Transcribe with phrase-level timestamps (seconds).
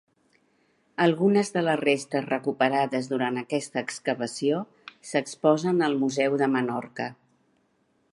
[1.03, 4.63] Algunes de les restes recuperades durant aquesta excavació
[5.11, 7.07] s'exposen al Museu de Menorca.